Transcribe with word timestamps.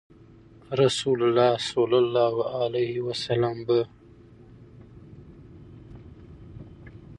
رسول 0.83 1.19
الله 1.27 1.53
صلی 1.71 1.97
الله 2.03 2.35
عليه 2.61 2.95
وسلم 3.07 3.55
به 3.67 3.79